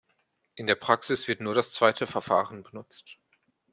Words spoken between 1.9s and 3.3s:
Verfahren benutzt.